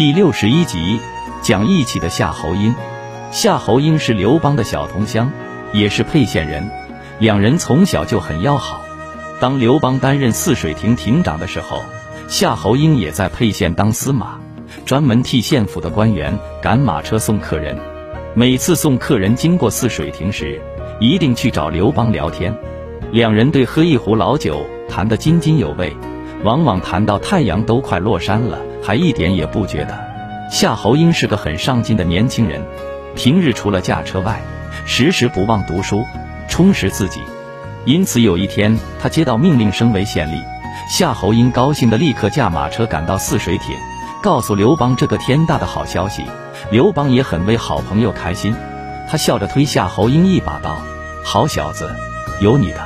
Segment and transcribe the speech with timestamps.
[0.00, 0.98] 第六十一集
[1.42, 2.74] 讲义气的夏侯婴。
[3.30, 5.30] 夏侯婴是刘邦的小同乡，
[5.74, 6.70] 也是沛县人，
[7.18, 8.80] 两人从小就很要好。
[9.40, 11.84] 当刘邦担任泗水亭亭长的时候，
[12.28, 14.38] 夏侯婴也在沛县当司马，
[14.86, 17.78] 专门替县府的官员赶马车送客人。
[18.32, 20.62] 每次送客人经过泗水亭时，
[20.98, 22.56] 一定去找刘邦聊天。
[23.12, 25.94] 两人对喝一壶老酒谈得津津有味，
[26.42, 28.58] 往往谈到太阳都快落山了。
[28.82, 29.98] 还一点也不觉得，
[30.50, 32.60] 夏侯婴是个很上进的年轻人。
[33.16, 34.40] 平日除了驾车外，
[34.86, 36.04] 时时不忘读书，
[36.48, 37.20] 充实自己。
[37.84, 40.40] 因此有一天，他接到命令升为县吏。
[40.88, 43.76] 夏侯婴高兴的立刻驾马车赶到泗水亭，
[44.22, 46.24] 告诉刘邦这个天大的好消息。
[46.70, 48.54] 刘邦也很为好朋友开心，
[49.08, 50.78] 他笑着推夏侯婴一把道
[51.24, 51.90] ：“好小子，
[52.40, 52.80] 有你的！”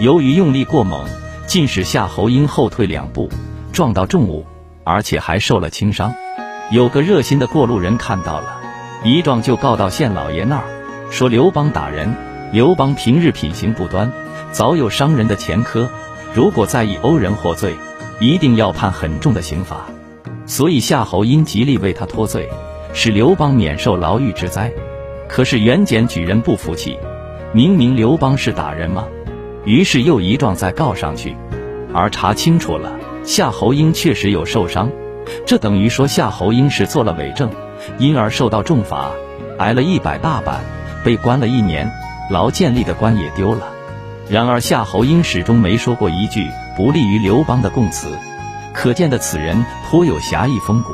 [0.00, 1.06] 由于用力过猛，
[1.46, 3.30] 竟使夏侯婴后退两步，
[3.72, 4.44] 撞到重物。
[4.84, 6.14] 而且还受了轻伤，
[6.70, 8.60] 有个热心的过路人看到了，
[9.02, 10.64] 一状就告到县老爷那儿，
[11.10, 12.14] 说刘邦打人。
[12.52, 14.12] 刘邦平日品行不端，
[14.52, 15.90] 早有伤人的前科，
[16.34, 17.74] 如果再以殴人获罪，
[18.20, 19.86] 一定要判很重的刑罚。
[20.46, 22.48] 所以夏侯婴极力为他脱罪，
[22.92, 24.72] 使刘邦免受牢狱之灾。
[25.26, 26.96] 可是原检举人不服气，
[27.52, 29.08] 明明刘邦是打人吗？
[29.64, 31.34] 于是又一状再告上去，
[31.92, 32.92] 而查清楚了。
[33.24, 34.90] 夏侯婴确实有受伤，
[35.46, 37.50] 这等于说夏侯婴是做了伪证，
[37.98, 39.10] 因而受到重罚，
[39.58, 40.60] 挨了一百大板，
[41.02, 41.90] 被关了一年，
[42.30, 43.72] 劳建立的官也丢了。
[44.28, 48.08] 然而夏侯婴始终没说过一句不利于刘邦的供词，
[48.74, 50.92] 可见的此人颇有侠义风骨。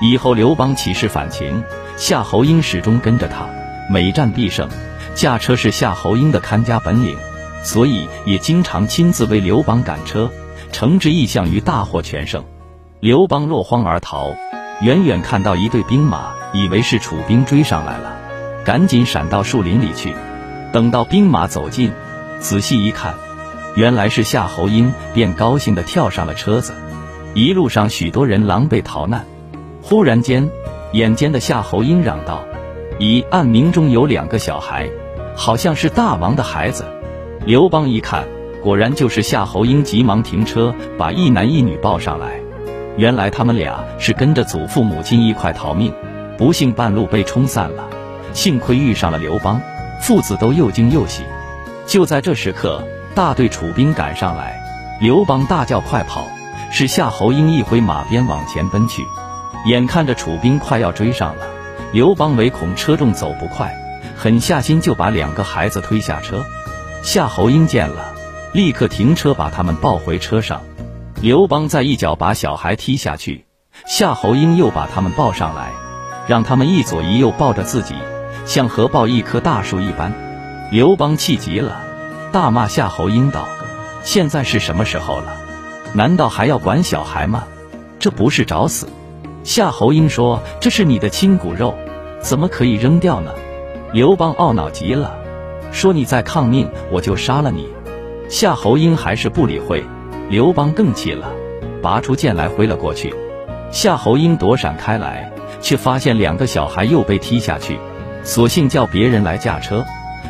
[0.00, 1.62] 以后刘邦起事反秦，
[1.98, 3.46] 夏侯婴始终跟着他，
[3.90, 4.66] 每战必胜。
[5.14, 7.16] 驾车是夏侯婴的看家本领，
[7.62, 10.30] 所以也经常亲自为刘邦赶车。
[10.72, 12.44] 诚挚意向于大获全胜，
[13.00, 14.34] 刘邦落荒而逃，
[14.80, 18.16] 远远看到一队兵马，以为是楚兵追上来了，
[18.64, 20.14] 赶紧闪到树林里去。
[20.72, 21.92] 等到兵马走近，
[22.38, 23.14] 仔细一看，
[23.74, 26.74] 原来是夏侯婴，便高兴地跳上了车子。
[27.34, 29.24] 一路上许多人狼狈逃难，
[29.82, 30.50] 忽然间，
[30.92, 32.44] 眼尖的夏侯婴嚷道
[33.00, 34.88] ：“咦，暗明中有两个小孩，
[35.34, 36.84] 好像是大王的孩子。”
[37.44, 38.26] 刘邦一看。
[38.62, 42.40] 果然就是夏侯婴，急忙停车，把一男一女抱上来。
[42.96, 45.92] 原来他们俩是跟着祖父母亲一块逃命，
[46.36, 47.88] 不幸半路被冲散了。
[48.32, 49.60] 幸亏遇上了刘邦，
[50.00, 51.22] 父子都又惊又喜。
[51.86, 52.82] 就在这时刻，
[53.14, 54.60] 大队楚兵赶上来，
[55.00, 56.26] 刘邦大叫快跑，
[56.72, 59.02] 是夏侯婴一挥马鞭往前奔去。
[59.66, 61.46] 眼看着楚兵快要追上了，
[61.92, 63.74] 刘邦唯恐车重走不快，
[64.16, 66.44] 狠下心就把两个孩子推下车。
[67.02, 68.17] 夏侯婴见了。
[68.52, 70.62] 立刻停车，把他们抱回车上。
[71.20, 73.44] 刘邦再一脚把小孩踢下去，
[73.86, 75.72] 夏侯婴又把他们抱上来，
[76.26, 77.94] 让他们一左一右抱着自己，
[78.46, 80.12] 像合抱一棵大树一般。
[80.70, 81.82] 刘邦气极了，
[82.32, 83.46] 大骂夏侯婴道
[84.04, 85.36] ：“现在是什么时候了？
[85.92, 87.44] 难道还要管小孩吗？
[87.98, 88.88] 这不是找死！”
[89.44, 91.74] 夏侯婴说：“这是你的亲骨肉，
[92.20, 93.32] 怎么可以扔掉呢？”
[93.92, 95.16] 刘邦懊恼极了，
[95.72, 97.68] 说：“你再抗命，我就杀了你。”
[98.28, 99.82] 夏侯婴还是不理会，
[100.28, 101.32] 刘邦更气了，
[101.82, 103.14] 拔出剑来挥了过去。
[103.70, 107.78] 夏侯婴躲闪开来，却发现两个小孩又被踢下去，
[108.22, 109.82] 索性叫别人来驾车，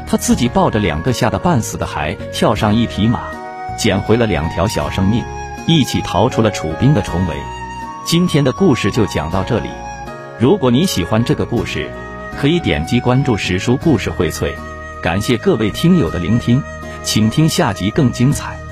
[0.07, 3.23] 他自己抱着两个吓得半死的孩跳上一匹马，
[3.77, 5.25] 捡回了两条小生命，
[5.67, 7.35] 一起逃出了楚兵的重围。
[8.07, 9.69] 今天的故事就讲到这里，
[10.39, 11.91] 如果你喜欢这个故事，
[12.37, 14.53] 可以点击关注史书故事荟萃。
[15.03, 16.63] 感谢各位听友的聆听。
[17.11, 18.68] 请听下集更精彩。